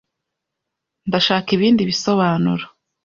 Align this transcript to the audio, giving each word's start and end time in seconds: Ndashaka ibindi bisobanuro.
Ndashaka 1.07 1.49
ibindi 1.57 1.81
bisobanuro. 1.89 2.65